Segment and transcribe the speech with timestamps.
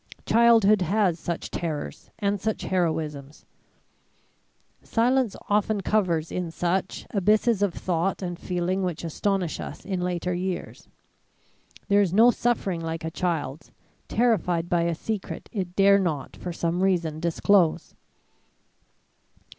[0.25, 3.45] Childhood has such terrors and such heroisms.
[4.81, 10.33] Silence often covers in such, abysses of thought and feeling which astonish us in later
[10.33, 10.89] years.
[11.87, 13.71] There is no suffering like a child's,
[14.07, 17.93] terrified by a secret it dare not for some reason disclose.